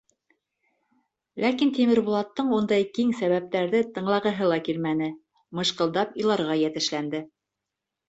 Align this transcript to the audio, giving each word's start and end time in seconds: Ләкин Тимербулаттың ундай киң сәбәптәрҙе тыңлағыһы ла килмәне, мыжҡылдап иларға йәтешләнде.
Ләкин 1.45 1.71
Тимербулаттың 1.79 2.49
ундай 2.61 2.87
киң 2.97 3.13
сәбәптәрҙе 3.21 3.85
тыңлағыһы 4.01 4.51
ла 4.55 4.61
килмәне, 4.71 5.13
мыжҡылдап 5.61 6.23
иларға 6.27 6.61
йәтешләнде. 6.67 7.27